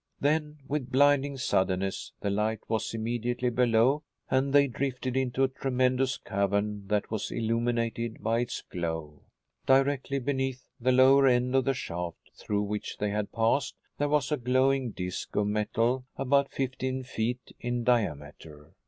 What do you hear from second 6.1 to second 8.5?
cavern that was illuminated by